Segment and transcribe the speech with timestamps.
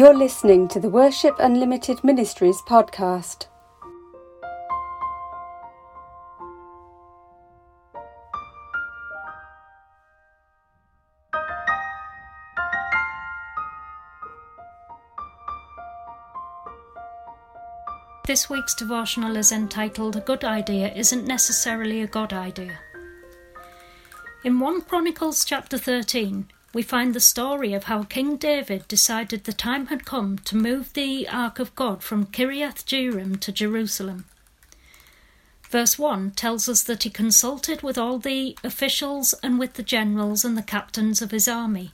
[0.00, 3.48] You're listening to the Worship Unlimited Ministries podcast.
[18.26, 22.78] This week's devotional is entitled A Good Idea Isn't Necessarily a God Idea.
[24.44, 29.52] In 1 Chronicles chapter 13, we find the story of how King David decided the
[29.52, 34.26] time had come to move the Ark of God from Kiriath Jearim to Jerusalem.
[35.68, 40.44] Verse 1 tells us that he consulted with all the officials and with the generals
[40.44, 41.92] and the captains of his army.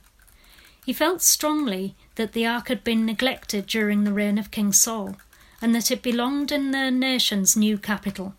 [0.85, 5.17] He felt strongly that the ark had been neglected during the reign of King Saul
[5.61, 8.35] and that it belonged in the nation's new capital.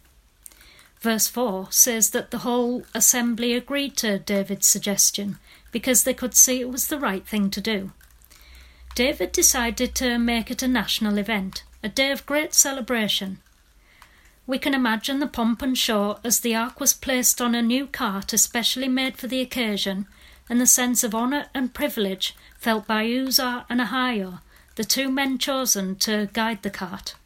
[1.01, 5.39] Verse 4 says that the whole assembly agreed to David's suggestion
[5.71, 7.93] because they could see it was the right thing to do.
[8.95, 13.39] David decided to make it a national event, a day of great celebration.
[14.47, 17.87] We can imagine the pomp and show as the ark was placed on a new
[17.87, 20.07] cart especially made for the occasion,
[20.51, 24.41] and the sense of honour and privilege felt by Uzzah and Ahio
[24.79, 27.17] the two men chosen to guide the cart.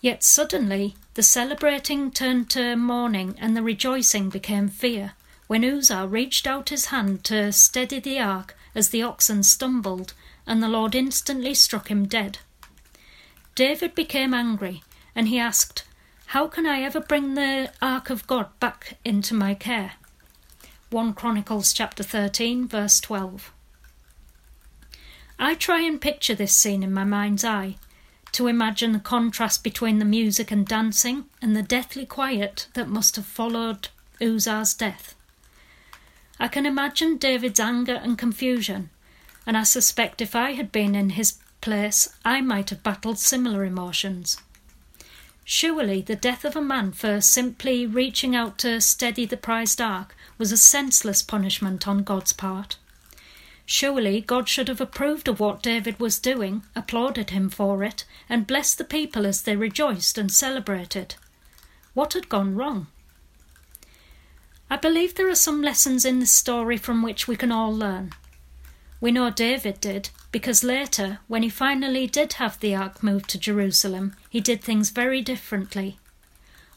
[0.00, 5.12] Yet suddenly the celebrating turned to mourning and the rejoicing became fear
[5.48, 10.14] when Uzzah reached out his hand to steady the ark as the oxen stumbled,
[10.46, 12.38] and the Lord instantly struck him dead.
[13.56, 14.82] David became angry,
[15.14, 15.84] and he asked,
[16.26, 19.94] How can I ever bring the ark of God back into my care?
[20.90, 23.52] 1 Chronicles chapter 13 verse 12.
[25.38, 27.76] I try and picture this scene in my mind's eye,
[28.32, 33.16] to imagine the contrast between the music and dancing and the deathly quiet that must
[33.16, 33.88] have followed
[34.20, 35.14] Uzzah's death.
[36.38, 38.90] I can imagine David's anger and confusion,
[39.46, 43.64] and I suspect if I had been in his place, I might have battled similar
[43.64, 44.38] emotions.
[45.44, 50.14] Surely the death of a man for simply reaching out to steady the prized ark
[50.38, 52.76] was a senseless punishment on God's part.
[53.72, 58.44] Surely God should have approved of what David was doing, applauded him for it, and
[58.44, 61.14] blessed the people as they rejoiced and celebrated.
[61.94, 62.88] What had gone wrong?
[64.68, 68.10] I believe there are some lessons in this story from which we can all learn.
[69.00, 73.38] We know David did, because later, when he finally did have the ark moved to
[73.38, 75.96] Jerusalem, he did things very differently.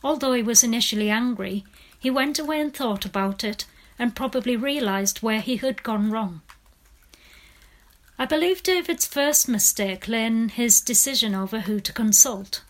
[0.03, 1.65] Although he was initially angry,
[1.97, 3.65] he went away and thought about it
[3.97, 6.41] and probably realized where he had gone wrong.
[8.17, 12.61] I believe David's first mistake lay in his decision over who to consult.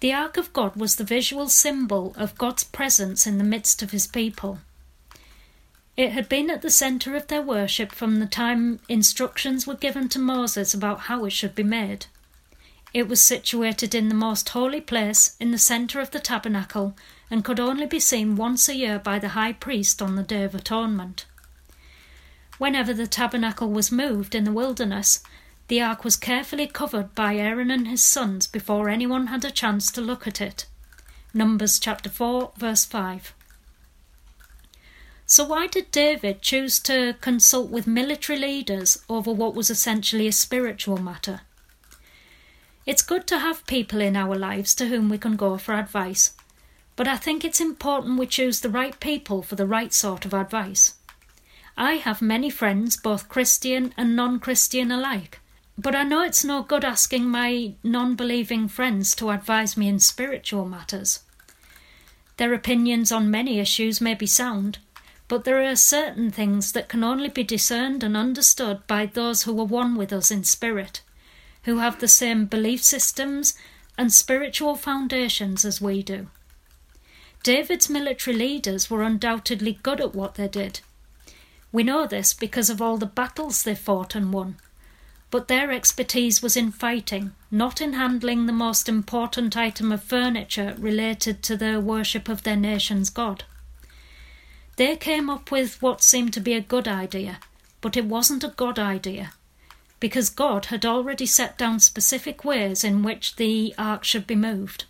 [0.00, 3.92] The Ark of God was the visual symbol of God's presence in the midst of
[3.92, 4.58] his people.
[5.96, 10.08] It had been at the centre of their worship from the time instructions were given
[10.10, 12.06] to Moses about how it should be made.
[12.92, 16.94] It was situated in the most holy place in the centre of the tabernacle
[17.30, 20.44] and could only be seen once a year by the high priest on the Day
[20.44, 21.24] of Atonement.
[22.58, 25.22] Whenever the tabernacle was moved in the wilderness,
[25.68, 29.90] the ark was carefully covered by Aaron and his sons before anyone had a chance
[29.92, 30.66] to look at it.
[31.34, 33.34] Numbers chapter 4, verse 5.
[35.26, 40.32] So, why did David choose to consult with military leaders over what was essentially a
[40.32, 41.40] spiritual matter?
[42.86, 46.34] It's good to have people in our lives to whom we can go for advice,
[46.94, 50.32] but I think it's important we choose the right people for the right sort of
[50.32, 50.94] advice.
[51.78, 55.40] I have many friends, both Christian and non Christian alike,
[55.76, 60.00] but I know it's no good asking my non believing friends to advise me in
[60.00, 61.20] spiritual matters.
[62.38, 64.78] Their opinions on many issues may be sound,
[65.28, 69.58] but there are certain things that can only be discerned and understood by those who
[69.60, 71.02] are one with us in spirit,
[71.64, 73.54] who have the same belief systems
[73.98, 76.28] and spiritual foundations as we do.
[77.42, 80.80] David's military leaders were undoubtedly good at what they did,
[81.76, 84.56] we know this because of all the battles they fought and won.
[85.30, 90.74] But their expertise was in fighting, not in handling the most important item of furniture
[90.78, 93.44] related to the worship of their nation's god.
[94.76, 97.40] They came up with what seemed to be a good idea,
[97.82, 99.34] but it wasn't a God idea,
[100.00, 104.86] because God had already set down specific ways in which the ark should be moved.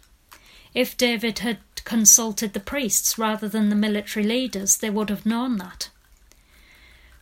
[0.72, 5.56] If David had consulted the priests rather than the military leaders, they would have known
[5.56, 5.88] that.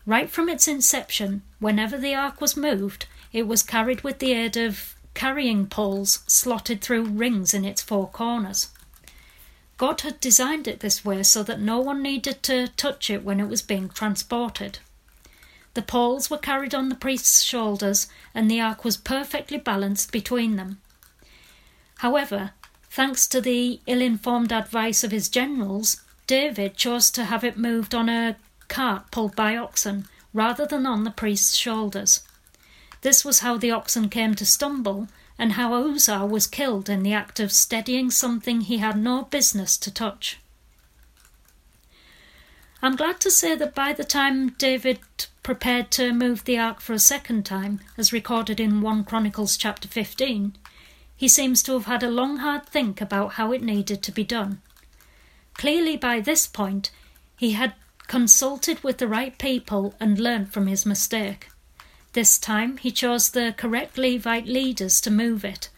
[0.07, 4.57] Right from its inception, whenever the ark was moved, it was carried with the aid
[4.57, 8.69] of carrying poles slotted through rings in its four corners.
[9.77, 13.41] God had designed it this way so that no one needed to touch it when
[13.41, 14.79] it was being transported.
[15.75, 20.57] The poles were carried on the priest's shoulders, and the ark was perfectly balanced between
[20.57, 20.81] them.
[21.99, 22.53] However,
[22.91, 27.95] thanks to the ill informed advice of his generals, David chose to have it moved
[27.95, 28.37] on a
[28.69, 32.23] cart pulled by oxen rather than on the priest's shoulders.
[33.03, 35.09] This was how the oxen came to stumble,
[35.39, 39.77] and how Uzzah was killed in the act of steadying something he had no business
[39.79, 40.39] to touch.
[42.81, 45.01] I'm glad to say that by the time David
[45.43, 49.89] prepared to move the ark for a second time, as recorded in 1 Chronicles chapter
[49.89, 50.57] 15,
[51.17, 54.25] he seems to have had a long hard think about how it needed to be
[54.25, 54.61] done.
[55.55, 56.91] Clearly, by this point,
[57.37, 57.75] he had
[58.07, 61.49] consulted with the right people and learnt from his mistake.
[62.13, 65.69] This time he chose the correct Levite leaders to move it,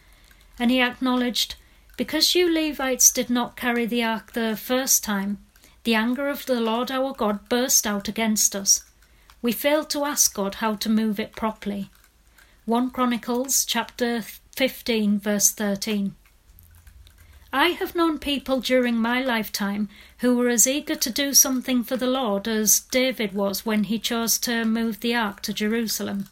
[0.59, 1.55] and he acknowledged,
[1.97, 5.39] Because you Levites did not carry the ark the first time,
[5.83, 8.83] the anger of the Lord our God burst out against us.
[9.41, 11.89] We failed to ask God how to move it properly.
[12.65, 14.21] 1 Chronicles chapter
[14.57, 16.13] 15 verse 13.
[17.53, 21.95] I have known people during my lifetime who were as eager to do something for
[21.95, 26.29] the Lord as David was when he chose to move the ark to Jerusalem.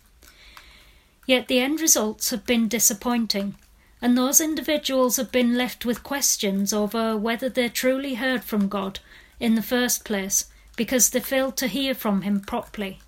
[1.26, 3.56] Yet the end results have been disappointing,
[4.02, 9.00] and those individuals have been left with questions over whether they truly heard from God
[9.40, 10.46] in the first place
[10.76, 13.00] because they failed to hear from Him properly.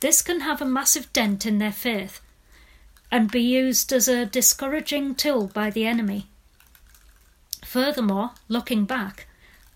[0.00, 2.20] This can have a massive dent in their faith
[3.10, 6.28] and be used as a discouraging tool by the enemy.
[7.76, 9.26] Furthermore, looking back,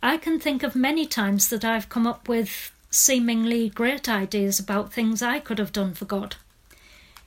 [0.02, 4.90] I can think of many times that I've come up with seemingly great ideas about
[4.90, 6.36] things I could have done for God.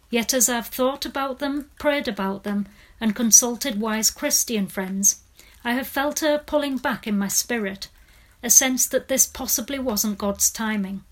[0.09, 2.65] Yet as I've thought about them, prayed about them,
[2.99, 5.21] and consulted wise Christian friends,
[5.63, 7.89] I have felt a pulling back in my spirit,
[8.41, 11.03] a sense that this possibly wasn't God's timing.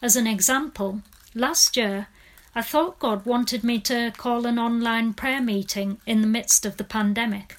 [0.00, 1.02] As an example,
[1.34, 2.06] last year
[2.54, 6.76] I thought God wanted me to call an online prayer meeting in the midst of
[6.76, 7.56] the pandemic.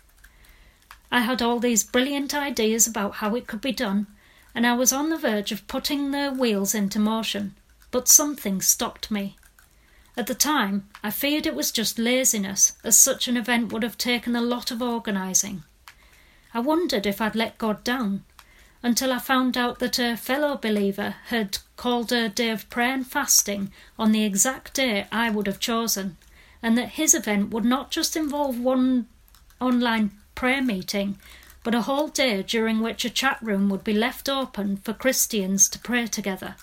[1.11, 4.07] I had all these brilliant ideas about how it could be done,
[4.53, 7.55] and I was on the verge of putting the wheels into motion,
[7.91, 9.37] but something stopped me.
[10.17, 13.97] At the time, I feared it was just laziness, as such an event would have
[13.97, 15.63] taken a lot of organising.
[16.53, 18.23] I wondered if I'd let God down,
[18.83, 23.05] until I found out that a fellow believer had called a day of prayer and
[23.05, 26.17] fasting on the exact day I would have chosen,
[26.61, 29.07] and that his event would not just involve one
[29.61, 31.17] online prayer meeting,
[31.63, 35.67] but a whole day during which a chat room would be left open for Christians
[35.67, 36.55] to pray together.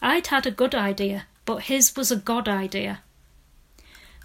[0.00, 3.02] I'd had a good idea, but his was a God idea.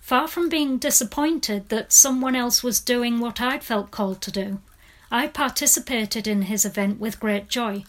[0.01, 4.61] Far from being disappointed that someone else was doing what I'd felt called to do,
[5.11, 7.83] I participated in his event with great joy,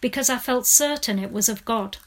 [0.00, 1.98] because I felt certain it was of God.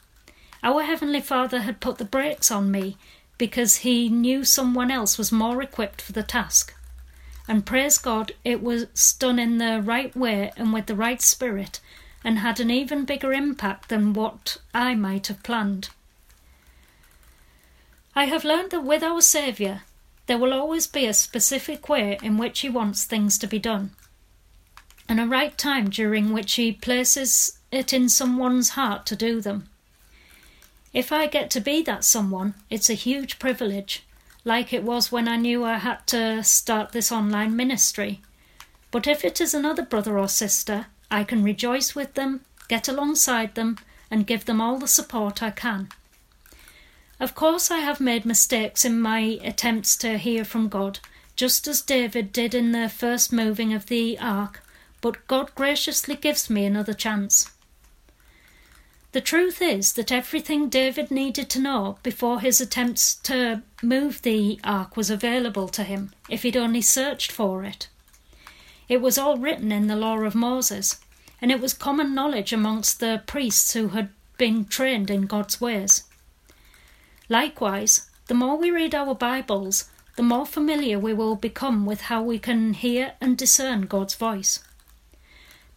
[0.62, 2.98] Our Heavenly Father had put the brakes on me
[3.38, 6.74] because he knew someone else was more equipped for the task
[7.50, 11.80] and praise God, it was done in the right way and with the right spirit,
[12.22, 15.88] and had an even bigger impact than what I might have planned.
[18.14, 19.82] I have learned that with our Saviour,
[20.28, 23.90] there will always be a specific way in which He wants things to be done,
[25.08, 29.68] and a right time during which He places it in someone's heart to do them.
[30.92, 34.04] If I get to be that someone, it's a huge privilege,
[34.44, 38.20] like it was when I knew I had to start this online ministry.
[38.90, 43.54] But if it is another brother or sister, I can rejoice with them, get alongside
[43.54, 43.78] them,
[44.10, 45.88] and give them all the support I can.
[47.20, 51.00] Of course, I have made mistakes in my attempts to hear from God,
[51.36, 54.62] just as David did in the first moving of the ark,
[55.00, 57.50] but God graciously gives me another chance.
[59.12, 64.60] The truth is that everything David needed to know before his attempts to move the
[64.62, 67.88] ark was available to him if he'd only searched for it.
[68.88, 71.00] It was all written in the law of Moses,
[71.42, 76.04] and it was common knowledge amongst the priests who had been trained in God's ways.
[77.28, 82.22] Likewise, the more we read our Bibles, the more familiar we will become with how
[82.22, 84.60] we can hear and discern God's voice.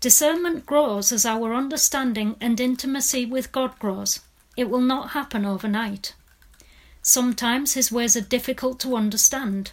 [0.04, 4.20] Discernment grows as our understanding and intimacy with God grows.
[4.58, 6.14] It will not happen overnight.
[7.02, 9.72] Sometimes His ways are difficult to understand.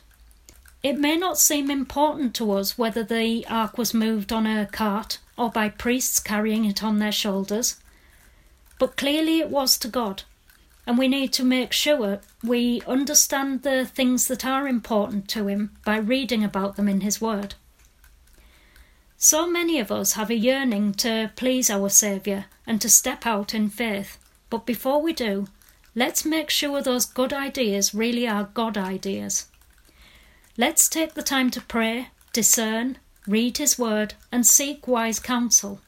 [0.84, 5.18] It may not seem important to us whether the ark was moved on a cart
[5.36, 7.80] or by priests carrying it on their shoulders,
[8.78, 10.22] but clearly it was to God,
[10.86, 15.76] and we need to make sure we understand the things that are important to Him
[15.84, 17.56] by reading about them in His Word.
[19.22, 23.52] So many of us have a yearning to please our Saviour and to step out
[23.54, 24.16] in faith,
[24.48, 25.46] But before we do,
[25.94, 29.48] let's make sure those good ideas really are God ideas.
[30.56, 32.96] Let's take the time to pray, discern,
[33.26, 35.82] read His Word, and seek wise counsel.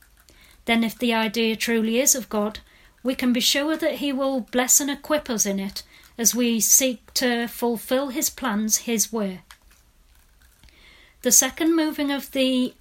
[0.67, 2.61] Then, if the idea truly is of God,
[3.03, 5.83] we can be sure that He will bless and equip us in it
[6.19, 9.41] as we seek to fulfill His plans His way.
[11.23, 12.75] The second moving of the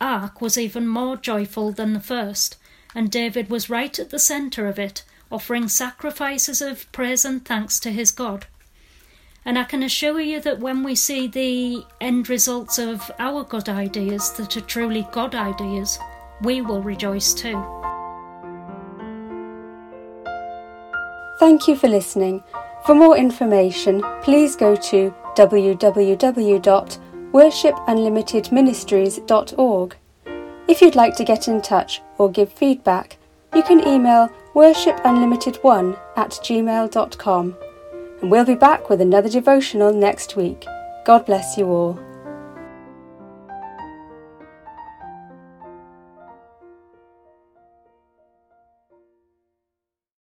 [0.00, 2.56] ark was even more joyful than the first,
[2.94, 7.80] and David was right at the centre of it, offering sacrifices of praise and thanks
[7.80, 8.46] to his God.
[9.44, 13.68] And I can assure you that when we see the end results of our good
[13.68, 15.98] ideas that are truly God ideas,
[16.42, 17.64] we will rejoice too.
[21.38, 22.42] Thank you for listening.
[22.86, 25.14] For more information, please go to
[27.36, 29.96] www.worshipunlimitedministries.org.
[30.68, 33.16] If you'd like to get in touch or give feedback,
[33.54, 37.56] you can email worshipunlimited1 at gmail.com.
[38.20, 40.64] And we'll be back with another devotional next week.
[41.04, 42.05] God bless you all.